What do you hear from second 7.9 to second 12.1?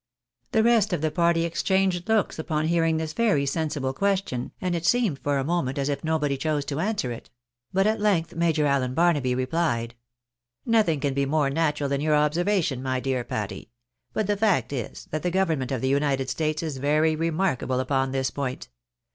length Major Allen Barnaby replied —"Nothing can be more natural than